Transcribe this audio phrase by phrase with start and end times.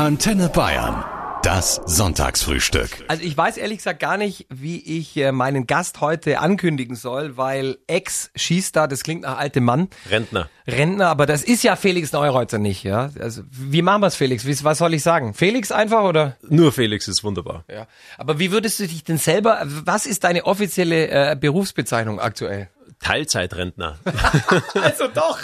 [0.00, 1.04] Antenne Bayern.
[1.42, 3.04] Das Sonntagsfrühstück.
[3.08, 7.36] Also ich weiß ehrlich gesagt gar nicht, wie ich äh, meinen Gast heute ankündigen soll,
[7.36, 9.90] weil Ex-Schießstar, das klingt nach altem Mann.
[10.08, 10.48] Rentner.
[10.66, 13.10] Rentner, aber das ist ja Felix Neureuter nicht, ja.
[13.20, 14.46] Also wie machen wir es, Felix?
[14.46, 15.34] Wie, was soll ich sagen?
[15.34, 16.38] Felix einfach oder?
[16.48, 17.66] Nur Felix ist wunderbar.
[17.70, 17.86] Ja.
[18.16, 22.70] Aber wie würdest du dich denn selber, was ist deine offizielle äh, Berufsbezeichnung aktuell?
[23.00, 23.98] Teilzeitrentner.
[24.82, 25.40] also doch.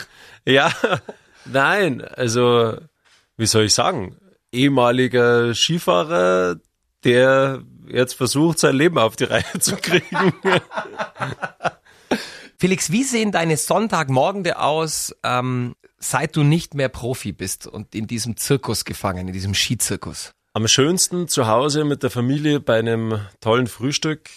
[0.46, 0.72] ja,
[1.44, 2.78] nein, also
[3.36, 4.16] wie soll ich sagen?
[4.52, 6.56] Ehemaliger Skifahrer,
[7.04, 10.32] der jetzt versucht, sein Leben auf die Reihe zu kriegen.
[12.58, 18.06] Felix, wie sehen deine Sonntagmorgende aus, ähm, seit du nicht mehr Profi bist und in
[18.06, 20.32] diesem Zirkus gefangen, in diesem Skizirkus?
[20.54, 24.30] Am schönsten zu Hause mit der Familie bei einem tollen Frühstück.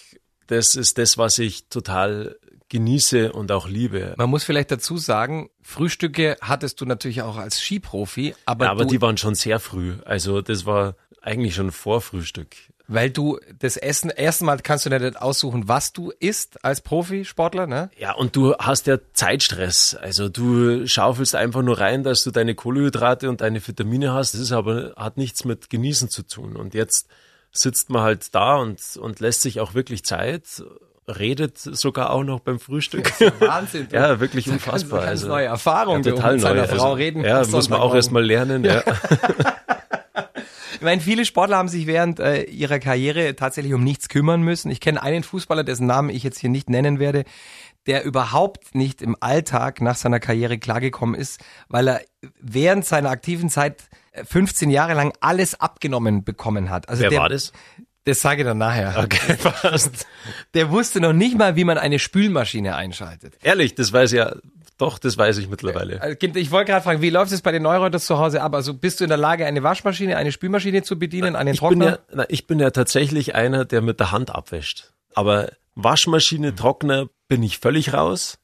[0.48, 2.38] Das ist das, was ich total
[2.70, 4.14] genieße und auch liebe.
[4.18, 8.86] Man muss vielleicht dazu sagen, Frühstücke hattest du natürlich auch als Skiprofi, aber, Ja, aber
[8.86, 9.96] die waren schon sehr früh.
[10.06, 12.56] Also das war eigentlich schon vor Frühstück.
[12.88, 17.92] weil du das Essen, erstmal kannst du nicht aussuchen, was du isst als Profisportler, ne?
[17.98, 19.94] Ja, und du hast ja Zeitstress.
[19.96, 24.34] Also du schaufelst einfach nur rein, dass du deine Kohlenhydrate und deine Vitamine hast.
[24.34, 26.56] Das ist aber, hat nichts mit Genießen zu tun.
[26.56, 27.08] Und jetzt
[27.52, 30.64] sitzt man halt da und, und lässt sich auch wirklich Zeit,
[31.10, 33.12] redet sogar auch noch beim Frühstück.
[33.40, 33.88] Wahnsinn.
[33.90, 33.96] du.
[33.96, 35.00] ja, wirklich Das ist eine unfassbar.
[35.00, 36.50] Ganz also, neue Erfahrung, ja, total mit neu.
[36.50, 37.24] seiner Frau also, reden.
[37.24, 37.96] Ja, muss man auch Sonntagmorgen.
[37.96, 38.64] erst mal lernen.
[38.64, 38.84] Ja.
[40.80, 44.72] Ich meine, viele Sportler haben sich während äh, ihrer Karriere tatsächlich um nichts kümmern müssen.
[44.72, 47.26] Ich kenne einen Fußballer, dessen Namen ich jetzt hier nicht nennen werde,
[47.86, 52.02] der überhaupt nicht im Alltag nach seiner Karriere klargekommen ist, weil er
[52.40, 56.88] während seiner aktiven Zeit äh, 15 Jahre lang alles abgenommen bekommen hat.
[56.88, 57.52] Also Wer der, war das?
[58.06, 58.96] Das sage ich dann nachher.
[59.04, 60.08] Okay, passt.
[60.54, 63.36] Der wusste noch nicht mal, wie man eine Spülmaschine einschaltet.
[63.44, 64.36] Ehrlich, das weiß ja,
[64.78, 66.16] doch, das weiß ich mittlerweile.
[66.16, 68.56] Kind, Ich wollte gerade fragen, wie läuft es bei den Neureuters zu Hause ab?
[68.56, 71.80] Also bist du in der Lage, eine Waschmaschine, eine Spülmaschine zu bedienen, einen Ich bin,
[71.80, 71.86] Trockner?
[71.92, 74.94] ja, na, ich bin ja tatsächlich einer, der mit der Hand abwäscht.
[75.14, 78.38] Aber Waschmaschine, Trockner bin ich völlig raus.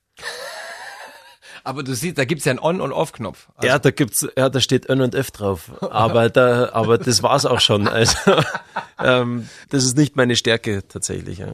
[1.66, 3.50] Aber du siehst, da gibt's ja einen On- und Off-Knopf.
[3.56, 5.72] Also, Ja, da gibt's, ja, da steht N und F drauf.
[5.82, 7.88] Aber da, aber das war's auch schon.
[7.96, 8.18] Also,
[9.04, 11.40] ähm, das ist nicht meine Stärke tatsächlich.
[11.40, 11.52] Ja.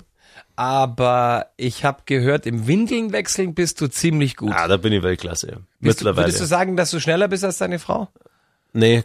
[0.55, 4.51] Aber ich habe gehört, im Windeln wechseln bist du ziemlich gut.
[4.53, 5.47] Ah, da bin ich Weltklasse.
[5.47, 5.53] Ja.
[5.55, 5.63] Bist
[6.01, 6.27] du, Mittlerweile.
[6.27, 8.09] würdest du sagen, dass du schneller bist als deine Frau?
[8.73, 9.03] Nee,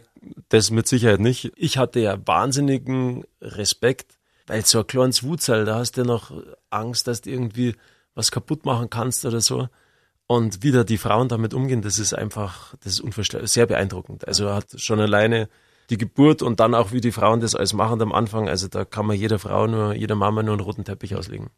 [0.49, 1.51] das mit Sicherheit nicht.
[1.55, 6.31] Ich hatte ja wahnsinnigen Respekt, weil so ein kleines Wutzal, da hast du ja noch
[6.69, 7.75] Angst, dass du irgendwie
[8.13, 9.67] was kaputt machen kannst oder so.
[10.27, 14.27] Und wie da die Frauen damit umgehen, das ist einfach, das ist unvorstellbar, sehr beeindruckend.
[14.27, 15.47] Also hat schon alleine
[15.89, 18.83] die Geburt und dann auch wie die Frauen das alles machen am Anfang, also da
[18.83, 21.49] kann man jeder Frau nur, jeder Mama nur einen roten Teppich auslegen.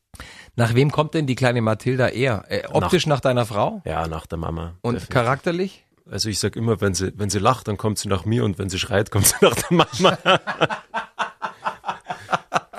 [0.56, 2.46] Nach wem kommt denn die kleine Mathilda eher?
[2.47, 3.81] Äh, optisch nach, deiner Frau?
[3.85, 4.75] Ja, nach der Mama.
[4.81, 5.09] Und definitiv.
[5.09, 5.86] charakterlich?
[6.09, 8.59] Also ich sag immer, wenn sie, wenn sie lacht, dann kommt sie nach mir und
[8.59, 10.18] wenn sie schreit, kommt sie nach der Mama.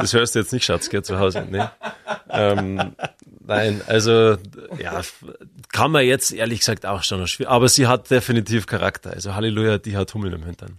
[0.00, 1.46] Das hörst du jetzt nicht, Schatz, geh zu Hause.
[1.50, 1.62] Nee.
[2.30, 2.94] Ähm,
[3.44, 4.38] nein, also
[4.78, 5.02] ja,
[5.80, 7.50] kann man jetzt ehrlich gesagt auch schon noch schwierig.
[7.50, 9.12] Aber sie hat definitiv Charakter.
[9.12, 10.76] Also Halleluja, die hat Hummeln im Hintern.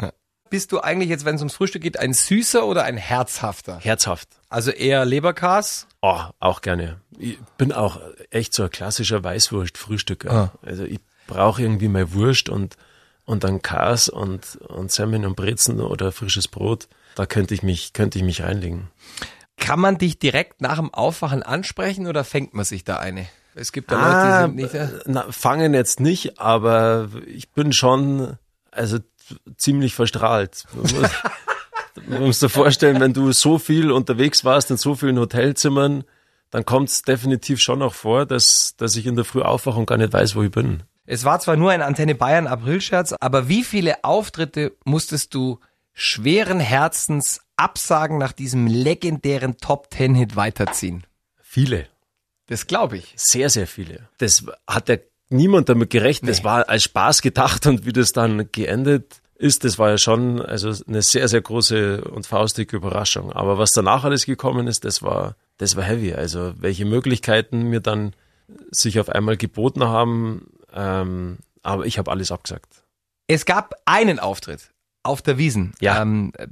[0.51, 3.79] Bist du eigentlich jetzt, wenn es ums Frühstück geht, ein süßer oder ein herzhafter?
[3.79, 4.29] Herzhaft.
[4.49, 5.87] Also eher Leberkas?
[6.01, 7.01] Oh, auch gerne.
[7.17, 10.31] Ich bin auch echt so ein klassischer Weißwurst-Frühstücker.
[10.31, 10.51] Ah.
[10.61, 12.75] Also ich brauche irgendwie mal Wurst und,
[13.25, 16.89] und dann Kas und, und Semmeln und Brezen oder frisches Brot.
[17.15, 18.89] Da könnte ich mich, könnte ich mich reinlegen.
[19.57, 23.27] Kann man dich direkt nach dem Aufwachen ansprechen oder fängt man sich da eine?
[23.55, 25.07] Es gibt ja Ah, Leute, die sind nicht.
[25.07, 28.37] na, fangen jetzt nicht, aber ich bin schon,
[28.71, 28.99] also
[29.57, 30.65] ziemlich verstrahlt.
[30.73, 31.11] Man muss,
[32.07, 36.03] man muss dir vorstellen, wenn du so viel unterwegs warst in so vielen Hotelzimmern,
[36.49, 39.85] dann kommt es definitiv schon auch vor, dass, dass ich in der Früh aufwache und
[39.85, 40.83] gar nicht weiß, wo ich bin.
[41.05, 45.59] Es war zwar nur ein Antenne Bayern Aprilscherz, aber wie viele Auftritte musstest du
[45.93, 51.03] schweren Herzens absagen nach diesem legendären Top Ten Hit weiterziehen?
[51.41, 51.87] Viele,
[52.51, 53.13] Das glaube ich.
[53.15, 54.09] sehr, sehr viele.
[54.17, 54.97] Das hat ja
[55.29, 56.29] niemand damit gerechnet.
[56.29, 56.43] Das Nee.
[56.43, 60.71] war als Spaß gedacht und wie das dann geendet ist, das war ja schon also
[60.87, 63.31] eine sehr, sehr große und faustige Überraschung.
[63.31, 66.13] Aber was danach alles gekommen ist, das war, das war heavy.
[66.13, 68.13] Also welche Möglichkeiten mir dann
[68.69, 72.83] sich auf einmal geboten haben, ähm, aber ich habe alles abgesagt.
[73.27, 74.71] Es gab einen Auftritt
[75.03, 75.73] auf der Wiesen.
[75.79, 76.01] Ja.
[76.01, 76.47] Ähm, äh,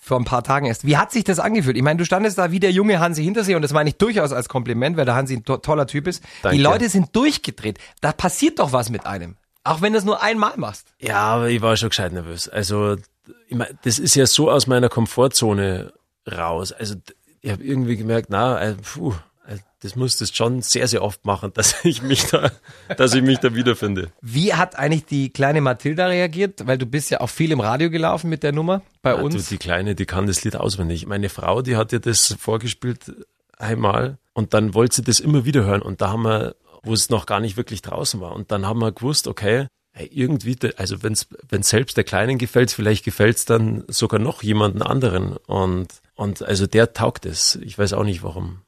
[0.00, 0.86] vor ein paar Tagen erst.
[0.86, 1.76] Wie hat sich das angefühlt?
[1.76, 4.32] Ich meine, du standest da wie der junge Hansi Hintersee und das meine ich durchaus
[4.32, 6.22] als Kompliment, weil der Hansi ein to toller Typ ist.
[6.42, 6.56] Danke.
[6.56, 7.78] Die Leute sind durchgedreht.
[8.00, 9.36] Da passiert doch was mit einem.
[9.64, 10.88] Auch wenn du es nur einmal machst.
[11.00, 12.50] Ja, aber ich war schon gescheit nervös.
[12.50, 12.96] Also,
[13.48, 15.94] ich mein, das ist ja so aus meiner Komfortzone
[16.30, 16.72] raus.
[16.72, 16.96] Also,
[17.40, 19.14] ich habe irgendwie gemerkt, na, äh, puh,
[19.80, 22.50] Das musstest schon sehr, sehr oft machen, dass ich mich da,
[22.96, 24.10] dass ich mich da wiederfinde.
[24.22, 26.66] Wie hat eigentlich die kleine Mathilda reagiert?
[26.66, 29.24] Weil du bist ja auch viel im Radio gelaufen mit der Nummer bei Ja, du,
[29.24, 29.48] uns.
[29.48, 31.06] die Kleine, die kann das Lied auswendig.
[31.06, 33.12] Meine Frau, die hat ja das vorgespielt
[33.58, 37.10] einmal und dann wollte sie das immer wieder hören und da haben wir, wo es
[37.10, 41.02] noch gar nicht wirklich draußen war und dann haben wir gewusst, okay, hey, irgendwie, also
[41.02, 46.42] wenn's wenn selbst der Kleinen gefällt, vielleicht gefällt's dann sogar noch jemanden anderen und und
[46.42, 47.56] also der taugt es.
[47.56, 48.60] Ich weiß auch nicht warum.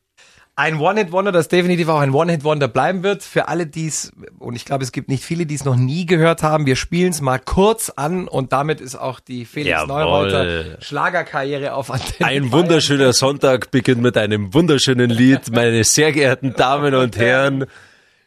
[0.58, 3.22] Ein One-Hit-Wonder, das definitiv auch ein One-Hit-Wonder bleiben wird.
[3.22, 6.06] Für alle, die es, und ich glaube, es gibt nicht viele, die es noch nie
[6.06, 6.64] gehört haben.
[6.64, 10.00] Wir spielen es mal kurz an und damit ist auch die Felix Jawohl.
[10.00, 12.26] Neureuter Schlagerkarriere auf Antenne.
[12.26, 17.66] Ein wunderschöner Sonntag beginnt mit einem wunderschönen Lied, meine sehr geehrten Damen und Herren.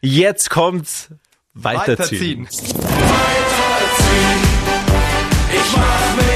[0.00, 1.08] Jetzt kommt's
[1.52, 2.46] weiterziehen.
[2.46, 2.80] Weiterziehen.
[5.52, 6.29] Ich mach mich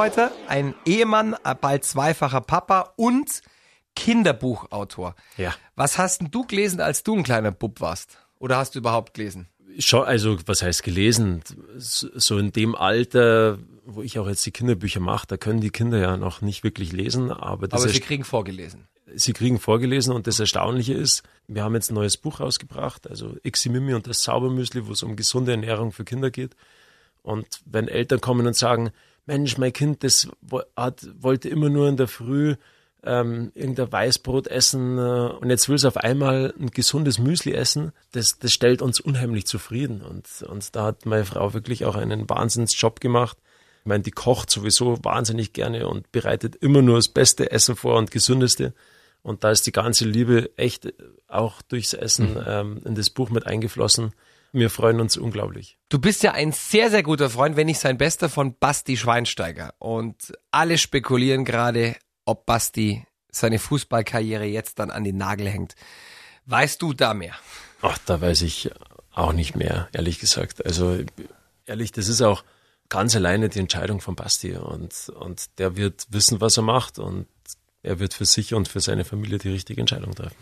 [0.00, 3.42] Neureuter, ein Ehemann, äh, bald zweifacher Papa und
[3.94, 5.14] Kinderbuchautor.
[5.36, 5.54] Ja.
[5.76, 8.16] Was hast denn du gelesen, als du ein kleiner Bub warst?
[8.38, 9.48] Oder hast du überhaupt gelesen?
[9.78, 11.42] Schon, also was heißt gelesen?
[11.76, 15.98] So in dem Alter, wo ich auch jetzt die Kinderbücher mache, da können die Kinder
[15.98, 18.88] ja noch nicht wirklich lesen, aber, das Aber sie kriegen vorgelesen.
[19.14, 23.36] sie kriegen vorgelesen und das Erstaunliche ist, wir haben jetzt ein neues Buch rausgebracht, also
[23.46, 26.56] Ximimi und das Zaubermüsli, wo es um gesunde Ernährung für Kinder geht.
[27.22, 28.92] Und wenn Eltern kommen und sagen,
[29.26, 30.28] Mensch, mein Kind, das
[30.76, 32.56] hat, wollte immer nur in der Früh
[33.02, 37.92] ähm, irgendein Weißbrot essen äh, und jetzt will es auf einmal ein gesundes Müsli essen,
[38.12, 40.02] das, das stellt uns unheimlich zufrieden.
[40.02, 43.38] Und, und da hat meine Frau wirklich auch einen Wahnsinnsjob gemacht.
[43.80, 47.96] Ich meine, die kocht sowieso wahnsinnig gerne und bereitet immer nur das beste Essen vor
[47.96, 48.74] und gesündeste.
[49.22, 50.92] Und da ist die ganze Liebe echt
[51.28, 54.12] auch durchs Essen ähm, in das Buch mit eingeflossen.
[54.52, 55.78] Wir freuen uns unglaublich.
[55.88, 59.74] Du bist ja ein sehr, sehr guter Freund, wenn nicht sein bester von Basti Schweinsteiger.
[59.78, 65.74] Und alle spekulieren gerade, ob Basti seine Fußballkarriere jetzt dann an den Nagel hängt.
[66.46, 67.34] Weißt du da mehr?
[67.82, 68.70] Ach, da weiß ich
[69.12, 70.64] auch nicht mehr, ehrlich gesagt.
[70.64, 70.98] Also
[71.66, 72.44] ehrlich, das ist auch
[72.88, 77.26] ganz alleine die Entscheidung von Basti und, und der wird wissen, was er macht und
[77.82, 80.36] er wird für sich und für seine Familie die richtige Entscheidung treffen.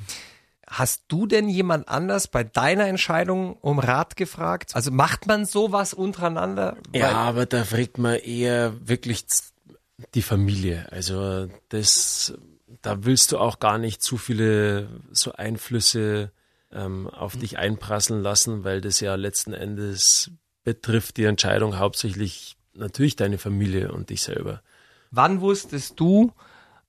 [0.70, 4.72] Hast du denn jemand anders bei deiner Entscheidung um Rat gefragt?
[4.74, 6.76] Also macht man sowas untereinander?
[6.94, 9.24] Ja, aber da fragt man eher wirklich
[10.14, 10.86] die Familie.
[10.92, 12.34] Also das,
[12.82, 16.32] da willst du auch gar nicht zu viele so Einflüsse
[16.70, 20.30] ähm, auf dich einprasseln lassen, weil das ja letzten Endes
[20.64, 24.62] betrifft die Entscheidung hauptsächlich natürlich deine Familie und dich selber.
[25.10, 26.32] Wann wusstest du,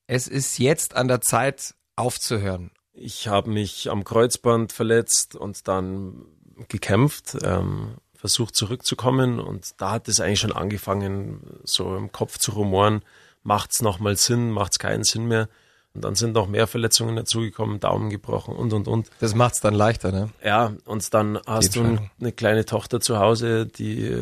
[0.06, 2.72] es ist jetzt an der Zeit aufzuhören?
[3.02, 6.26] Ich habe mich am Kreuzband verletzt und dann
[6.68, 12.52] gekämpft, ähm, versucht zurückzukommen und da hat es eigentlich schon angefangen, so im Kopf zu
[12.52, 13.02] rumoren,
[13.44, 15.48] macht's noch mal Sinn, macht's keinen Sinn mehr.
[15.94, 19.10] Und dann sind noch mehr Verletzungen dazugekommen, Daumen gebrochen und und und.
[19.22, 20.30] Das macht's dann leichter, ne?
[20.44, 24.22] Ja, und dann hast du eine kleine Tochter zu Hause, die,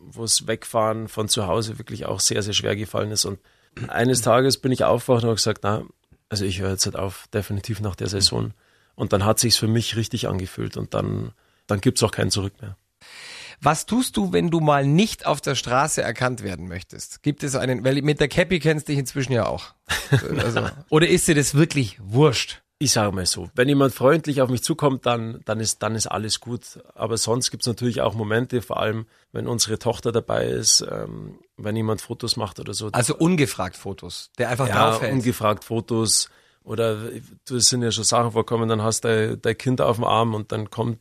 [0.00, 3.24] wo es Wegfahren von zu Hause wirklich auch sehr, sehr schwer gefallen ist.
[3.24, 3.38] Und
[3.88, 5.84] eines Tages bin ich aufgewacht und habe gesagt, na,
[6.28, 8.52] also ich höre jetzt halt auf, definitiv nach der Saison.
[8.94, 11.32] Und dann hat sich's für mich richtig angefühlt und dann,
[11.66, 12.76] dann gibt's auch kein Zurück mehr.
[13.60, 17.22] Was tust du, wenn du mal nicht auf der Straße erkannt werden möchtest?
[17.22, 19.74] Gibt es einen, weil mit der Cappy kennst du dich inzwischen ja auch.
[20.38, 22.62] Also, oder ist dir das wirklich wurscht?
[22.78, 26.06] Ich sage mal so, wenn jemand freundlich auf mich zukommt, dann, dann, ist, dann ist
[26.08, 26.78] alles gut.
[26.94, 31.74] Aber sonst gibt's natürlich auch Momente, vor allem wenn unsere Tochter dabei ist, ähm, wenn
[31.74, 32.90] jemand Fotos macht oder so.
[32.92, 35.12] Also ungefragt Fotos, der einfach ja, draufhält.
[35.14, 36.28] ungefragt Fotos
[36.64, 36.96] oder
[37.46, 40.34] du es sind ja schon Sachen vorkommen, dann hast du dein Kind auf dem Arm
[40.34, 40.98] und dann kommt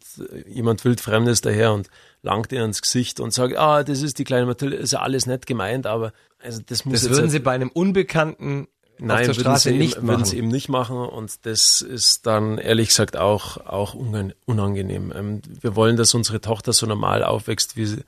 [0.47, 1.89] jemand wildfremdes daher und
[2.21, 5.25] langt ihr ins Gesicht und sagt, ah, das ist die kleine Mathilde, ist ja alles
[5.25, 8.67] nett gemeint, aber also das muss Das jetzt würden halt- sie bei einem Unbekannten
[8.99, 10.25] Nein, auf der würden Straße sie nicht eben, würden machen.
[10.29, 15.11] sie eben nicht machen und das ist dann ehrlich gesagt auch, auch unang- unangenehm.
[15.15, 18.03] Ähm, Wir wollen, dass unsere Tochter so normal aufwächst, wie,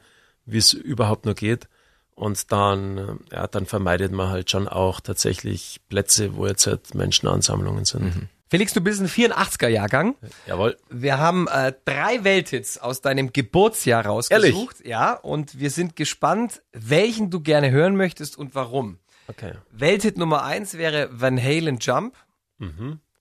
[0.57, 1.67] es überhaupt nur geht.
[2.15, 6.95] Und dann, äh, ja, dann vermeidet man halt schon auch tatsächlich Plätze, wo jetzt halt
[6.95, 8.29] Menschenansammlungen sind.
[8.49, 10.15] Felix, du bist ein 84er-Jahrgang.
[10.47, 10.77] Jawohl.
[10.89, 14.85] Wir haben äh, drei Welthits aus deinem Geburtsjahr rausgesucht.
[14.85, 18.99] Ja, und wir sind gespannt, welchen du gerne hören möchtest und warum.
[19.27, 19.53] Okay.
[19.71, 22.15] Welthit Nummer eins wäre Van Halen Jump.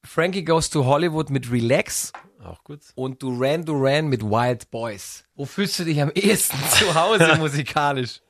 [0.05, 2.13] Frankie Goes to Hollywood mit Relax.
[2.43, 2.81] Auch gut.
[2.95, 5.25] und Duran Duran mit Wild Boys.
[5.35, 8.21] Wo fühlst du dich am ehesten zu Hause musikalisch?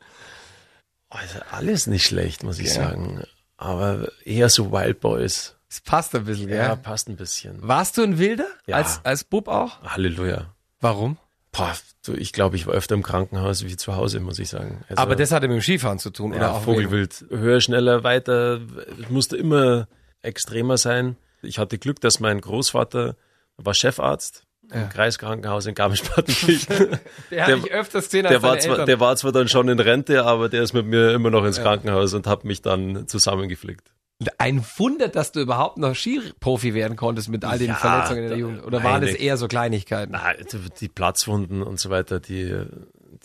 [1.11, 3.23] Also alles nicht schlecht, muss ich sagen.
[3.59, 5.57] Aber eher so Wild Boys.
[5.69, 6.77] Es passt ein bisschen, Ja, gell?
[6.79, 7.59] passt ein bisschen.
[7.67, 8.47] Warst du ein Wilder?
[8.67, 8.77] Ja.
[8.77, 9.83] Als, als Bub auch?
[9.83, 10.55] Halleluja.
[10.81, 11.19] Warum?
[11.57, 11.75] Boah,
[12.07, 14.85] du, ich glaube, ich war öfter im Krankenhaus wie zu Hause, muss ich sagen.
[14.89, 17.25] Also, Aber das hatte mit dem Skifahren zu tun, oder ja, auch Vogelwild.
[17.31, 18.61] Höher, schneller, weiter.
[19.03, 19.89] Es musste immer
[20.23, 21.17] extremer sein.
[21.43, 23.17] Ich hatte Glück, dass mein Großvater
[23.57, 26.77] war Chefarzt im Kreiskrankenhaus in Garmisch-Partenkirchen.
[27.31, 29.69] Der, der- habe ich öfters gesehen als Der war, zwar, der war zwar dann schon
[29.69, 33.07] in Rente, aber der ist mit mir immer noch ins Krankenhaus und hat mich dann
[33.07, 33.93] zusammengeflickt.
[34.39, 38.29] Ein Wunder, dass du überhaupt noch Skiprofi werden konntest mit all den Ja, Verletzungen in
[38.31, 38.65] der Jugend.
[38.65, 40.13] Oder waren das eher so Kleinigkeiten?
[40.13, 42.65] Na, die, die Platzwunden und so weiter, die,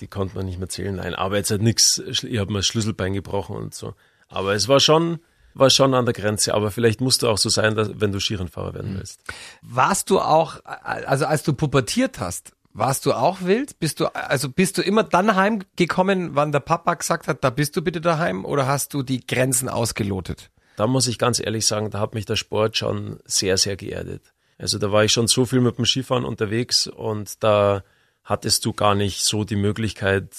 [0.02, 0.96] die konnte man nicht mehr zählen.
[0.96, 1.98] Nein, aber jetzt hat nichts.
[1.98, 3.94] Ich habe mir das Schlüsselbein gebrochen und so.
[4.28, 5.20] Aber es war schon,
[5.54, 6.54] war schon an der Grenze.
[6.54, 9.22] Aber vielleicht musst du auch so sein, dass, wenn du Skirennfahrer werden willst.
[9.62, 13.80] Warst du auch, also als du pubertiert hast, warst du auch wild?
[13.80, 17.78] Bist du, also bist du immer dann heimgekommen, wann der Papa gesagt hat, da bist
[17.78, 18.44] du bitte daheim?
[18.44, 20.50] Oder hast du die Grenzen ausgelotet?
[20.76, 24.22] Da muss ich ganz ehrlich sagen, da hat mich der Sport schon sehr, sehr geerdet.
[24.58, 27.84] Also da war ich schon so viel mit dem Skifahren unterwegs und da
[28.24, 30.30] hattest du gar nicht so die Möglichkeit,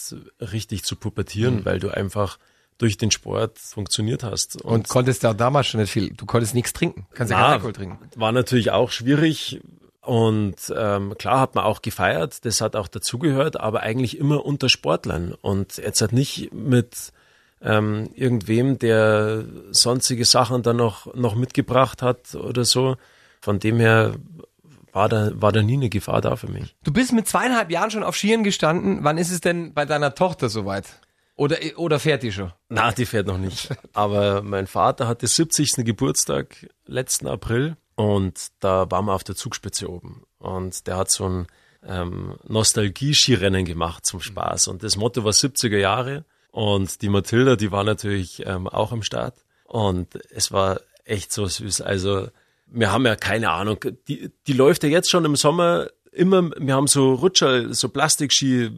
[0.40, 2.38] richtig zu pubertieren, weil du einfach
[2.78, 4.60] durch den Sport funktioniert hast.
[4.62, 7.06] Und konntest ja damals schon nicht viel, du konntest nichts trinken.
[7.14, 7.98] Kannst ja keinen Alkohol trinken.
[8.16, 9.60] War natürlich auch schwierig.
[10.00, 14.68] Und ähm, klar hat man auch gefeiert, das hat auch dazugehört, aber eigentlich immer unter
[14.68, 15.32] Sportlern.
[15.32, 17.12] Und jetzt hat nicht mit
[17.62, 22.96] ähm, irgendwem, der sonstige Sachen dann noch, noch mitgebracht hat oder so.
[23.40, 24.14] Von dem her
[24.92, 26.76] war da, war da nie eine Gefahr da für mich.
[26.84, 29.00] Du bist mit zweieinhalb Jahren schon auf Skiern gestanden.
[29.02, 30.86] Wann ist es denn bei deiner Tochter soweit?
[31.34, 32.52] Oder, oder fährt die schon?
[32.68, 33.70] Na, die fährt noch nicht.
[33.94, 35.76] Aber mein Vater hatte 70.
[35.84, 40.24] Geburtstag letzten April und da waren wir auf der Zugspitze oben.
[40.38, 41.46] Und der hat so ein
[41.84, 44.68] ähm, Nostalgie-Skirennen gemacht zum Spaß.
[44.68, 46.24] Und das Motto war 70er Jahre.
[46.52, 49.34] Und die Mathilda, die war natürlich ähm, auch im Start.
[49.64, 51.80] Und es war echt so süß.
[51.80, 52.28] Also
[52.66, 53.78] wir haben ja keine Ahnung.
[54.06, 58.70] Die, die läuft ja jetzt schon im Sommer immer, wir haben so Rutscher, so Plastikski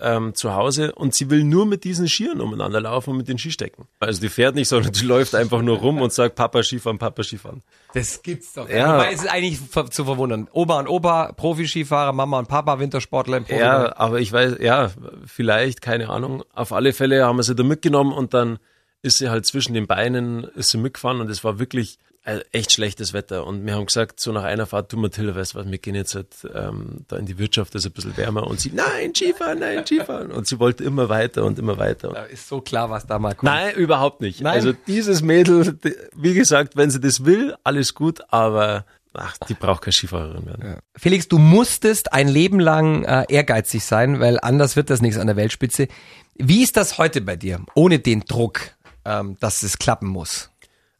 [0.00, 3.38] ähm, zu Hause und sie will nur mit diesen Skiern umeinander laufen und mit den
[3.38, 3.86] Skistecken.
[3.98, 7.22] Also die fährt nicht, sondern die läuft einfach nur rum und sagt Papa Skifahren, Papa
[7.22, 7.62] Skifahren.
[7.94, 8.68] Das gibt's doch.
[8.68, 8.94] Ja.
[8.94, 9.58] Wobei es ist eigentlich
[9.90, 10.48] zu verwundern.
[10.52, 13.60] Oma und Opa, Profiskifahrer, Mama und Papa, Wintersportler im Profi.
[13.60, 14.90] Ja, aber ich weiß, ja,
[15.26, 16.44] vielleicht, keine Ahnung.
[16.54, 18.58] Auf alle Fälle haben wir sie da mitgenommen und dann
[19.02, 22.72] ist sie halt zwischen den Beinen, ist sie mitgefahren und es war wirklich äh, echt
[22.72, 23.46] schlechtes Wetter.
[23.46, 25.94] Und wir haben gesagt, so nach einer Fahrt, du Mathilda, weißt du was, wir gehen
[25.94, 28.46] jetzt halt, ähm, da in die Wirtschaft, das ist ein bisschen wärmer.
[28.46, 30.30] Und sie, nein, Skifahren, nein, Skifahren.
[30.30, 32.08] Und sie wollte immer weiter und immer weiter.
[32.10, 33.44] Da ist so klar, was da mal kommt.
[33.50, 34.40] Nein, überhaupt nicht.
[34.42, 34.54] Nein?
[34.54, 38.84] Also dieses Mädel, die- wie gesagt, wenn sie das will, alles gut, aber
[39.14, 40.76] ach, die braucht keine Skifahrerin werden.
[40.96, 45.26] Felix, du musstest ein Leben lang äh, ehrgeizig sein, weil anders wird das nichts an
[45.26, 45.88] der Weltspitze.
[46.36, 48.60] Wie ist das heute bei dir, ohne den Druck,
[49.04, 50.50] ähm, dass es klappen muss?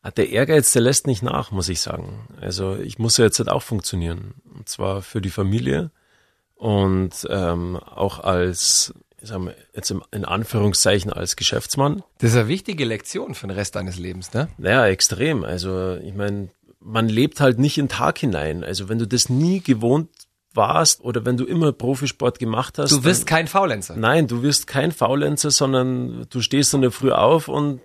[0.02, 2.26] Ah, Der Ehrgeiz, der lässt nicht nach, muss ich sagen.
[2.40, 4.34] Also ich muss ja jetzt halt auch funktionieren.
[4.56, 5.90] Und zwar für die Familie
[6.54, 12.02] und ähm, auch als, ich sag mal, jetzt im, in Anführungszeichen als Geschäftsmann.
[12.18, 14.48] Das ist eine wichtige Lektion für den Rest deines Lebens, ne?
[14.58, 15.44] Naja, extrem.
[15.44, 16.48] Also ich meine,
[16.80, 18.64] man lebt halt nicht in den Tag hinein.
[18.64, 20.08] Also wenn du das nie gewohnt
[20.54, 22.90] warst oder wenn du immer Profisport gemacht hast.
[22.90, 23.96] Du wirst dann, kein Faulenzer.
[23.96, 27.80] Nein, du wirst kein Faulenzer, sondern du stehst in der Früh auf und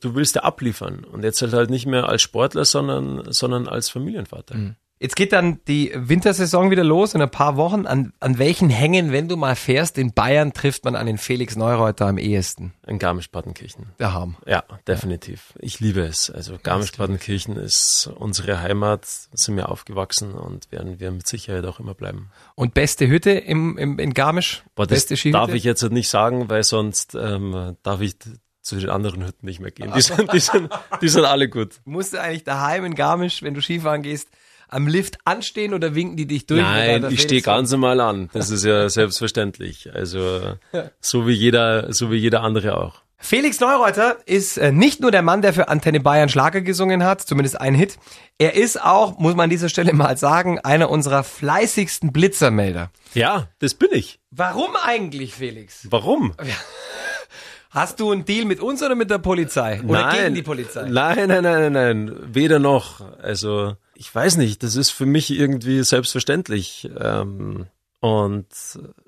[0.00, 1.04] du willst dir abliefern.
[1.04, 4.74] Und jetzt halt halt nicht mehr als Sportler, sondern, sondern als Familienvater.
[5.04, 7.84] Jetzt geht dann die Wintersaison wieder los in ein paar Wochen.
[7.84, 11.56] An, an welchen Hängen, wenn du mal fährst, in Bayern trifft man an den Felix
[11.56, 12.72] Neureuter am ehesten?
[12.86, 13.88] In Garmisch-Partenkirchen.
[13.98, 14.36] Der Harm.
[14.46, 15.52] Ja, definitiv.
[15.58, 16.30] Ich liebe es.
[16.30, 21.92] Also Garmisch-Partenkirchen ist unsere Heimat, sind wir aufgewachsen und werden wir mit Sicherheit auch immer
[21.92, 22.30] bleiben.
[22.54, 24.64] Und beste Hütte im, im, in Garmisch?
[24.74, 25.38] Boah, das beste Skihütte?
[25.38, 28.16] darf ich jetzt nicht sagen, weil sonst ähm, darf ich
[28.62, 29.92] zu den anderen Hütten nicht mehr gehen.
[29.94, 30.70] Die sind, die sind,
[31.02, 31.82] die sind alle gut.
[31.84, 34.30] Musst du eigentlich daheim in Garmisch, wenn du Skifahren gehst,
[34.74, 36.60] am Lift anstehen oder winken die dich durch?
[36.60, 38.30] Nein, ich stehe ganz normal an.
[38.34, 39.90] Das ist ja selbstverständlich.
[39.94, 40.54] Also
[41.00, 43.04] so wie jeder, so wie jeder andere auch.
[43.24, 47.22] Felix Neureuter ist äh, nicht nur der Mann, der für Antenne Bayern Schlager gesungen hat,
[47.22, 47.96] zumindest ein Hit.
[48.36, 52.90] Er ist auch, muss man an dieser Stelle mal sagen, einer unserer fleißigsten Blitzermelder.
[53.14, 54.20] Ja, das bin ich.
[54.30, 55.86] Warum eigentlich, Felix?
[55.88, 56.34] Warum?
[57.70, 59.80] Hast du einen Deal mit uns oder mit der Polizei?
[59.82, 60.86] Oder gegen die Polizei?
[60.88, 62.16] Nein, nein, nein, nein, nein.
[62.26, 63.00] Weder noch.
[63.22, 66.88] Also, ich weiß nicht, das ist für mich irgendwie selbstverständlich.
[66.98, 67.66] Ähm,
[68.04, 68.46] Und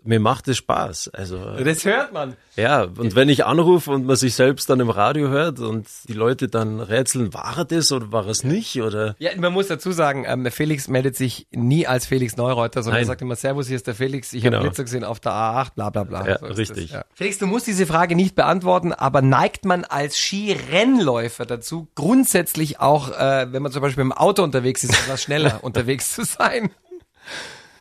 [0.04, 1.08] mir macht es Spaß.
[1.12, 2.34] Also Das hört man.
[2.56, 6.14] ja, und wenn ich anrufe und man sich selbst dann im Radio hört und die
[6.14, 8.80] Leute dann rätseln, war er das oder war es nicht?
[8.80, 12.96] Oder Ja, man muss dazu sagen, ähm, Felix meldet sich nie als Felix Neureuter, sondern
[12.96, 13.06] er Nein.
[13.08, 14.56] sagt immer, Servus, hier ist der Felix, ich Genau.
[14.58, 16.26] habe Blitzer gesehen auf der A8, bla bla bla.
[16.26, 16.90] Ja, ist richtig.
[16.92, 17.04] Das, ja.
[17.12, 23.10] Felix, du musst diese Frage nicht beantworten, aber neigt man als Skirennläufer dazu, grundsätzlich auch,
[23.10, 26.70] äh, wenn man zum Beispiel im Auto unterwegs ist, etwas schneller unterwegs zu sein?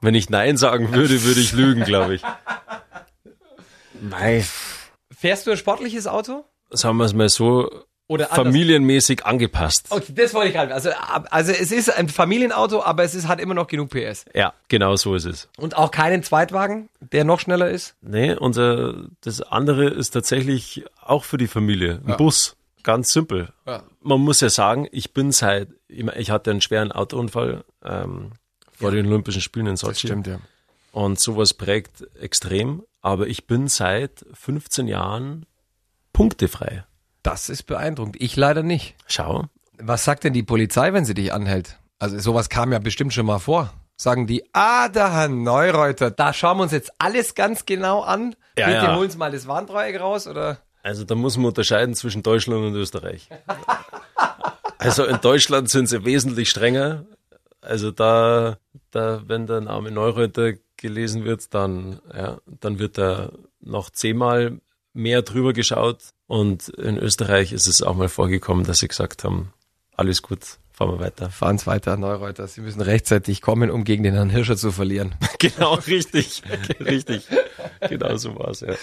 [0.06, 2.22] Wenn ich Nein sagen würde, würde ich lügen, glaube ich.
[4.02, 4.46] Nein.
[5.16, 6.46] Fährst du ein sportliches Auto?
[6.70, 7.70] Sagen wir es mal so,
[8.08, 8.46] Oder anders?
[8.46, 9.88] familienmäßig angepasst.
[9.90, 10.74] Okay, das wollte ich gerade.
[10.74, 14.26] Also, ab- also es ist ein Familienauto, aber es ist, hat immer noch genug PS.
[14.34, 15.50] Ja, genau so ist es.
[15.58, 17.96] Und auch keinen Zweitwagen, der noch schneller ist?
[18.02, 22.02] Nee, unser, das andere ist tatsächlich auch für die Familie.
[22.06, 22.56] Ein Bus.
[22.84, 23.50] Ganz simpel.
[23.66, 23.82] Ja.
[24.02, 28.34] Man muss ja sagen, ich bin seit, ich ich hatte einen schweren Autounfall ähm,
[28.78, 30.08] vor den Olympischen Spielen in Sochi.
[30.08, 30.40] ja.
[30.92, 32.84] Und sowas prägt extrem.
[33.02, 35.46] Aber ich bin seit 15 Jahren
[36.14, 36.86] punktefrei.
[37.24, 38.16] Das ist beeindruckend.
[38.20, 38.96] Ich leider nicht.
[39.08, 39.46] Schau.
[39.78, 41.78] Was sagt denn die Polizei, wenn sie dich anhält?
[42.00, 43.74] Also sowas kam ja bestimmt schon mal vor.
[43.98, 48.36] Sagen die, ah, der Herr Neureuter, da schauen wir uns jetzt alles ganz genau an.
[48.58, 48.96] Ja, Bitte ja.
[48.96, 50.60] holen Sie mal das Warndreieck raus, oder?
[50.84, 53.30] Also da muss man unterscheiden zwischen Deutschland und Österreich.
[54.78, 57.06] Also in Deutschland sind sie wesentlich strenger.
[57.66, 58.58] Also da,
[58.92, 63.32] da wenn der Name Neureuter gelesen wird, dann, ja, dann wird da
[63.62, 64.60] noch zehnmal
[64.94, 66.00] mehr drüber geschaut.
[66.28, 69.54] Und in Österreich ist es auch mal vorgekommen, dass sie gesagt haben,
[69.96, 70.40] alles gut,
[70.72, 71.30] fahren wir weiter.
[71.30, 72.48] Fahren Sie weiter, Neureuter.
[72.48, 75.16] Sie müssen rechtzeitig kommen, um gegen den Herrn Hirscher zu verlieren.
[75.40, 76.42] Genau, richtig,
[76.80, 77.28] richtig.
[77.90, 78.74] Genau so war's, ja.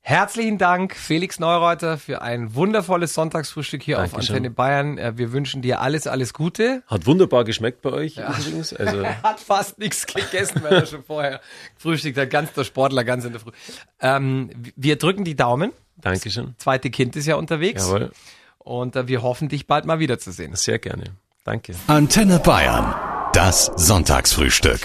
[0.00, 4.36] Herzlichen Dank, Felix Neureuter, für ein wundervolles Sonntagsfrühstück hier auf Dankeschön.
[4.36, 4.96] Antenne Bayern.
[4.96, 6.82] Äh, Wir wünschen dir alles, alles Gute.
[6.86, 8.72] Hat wunderbar geschmeckt bei euch übrigens.
[8.72, 11.40] Also Er hat fast nichts gegessen, weil er schon vorher
[11.76, 12.30] frühstückt hat.
[12.30, 13.50] Ganz der Sportler, ganz in der Früh.
[14.00, 15.72] Ähm, wir drücken die Daumen.
[15.96, 16.54] Dankeschön.
[16.58, 17.86] Zweite Kind ist ja unterwegs.
[17.86, 18.12] Jawohl,
[18.58, 20.54] Und äh, wir hoffen, dich bald mal wiederzusehen.
[20.54, 21.04] sehr gerne.
[21.44, 21.74] Danke.
[21.86, 22.94] Antenne Bayern.
[23.34, 24.80] Das Sonntagsfrühstück.